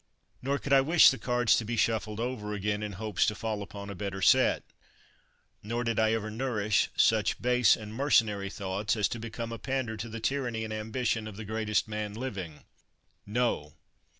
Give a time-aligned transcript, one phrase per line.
[0.41, 3.61] Nor could I wish the cards to be shuffled over again, in hopes to fall
[3.61, 4.63] upon a better set;
[5.61, 9.97] nor did I ever nourish sucn base and mercenary thoughts as to become a pander
[9.97, 12.63] to the tyranny and ambition of the greatest man living.
[13.27, 13.73] No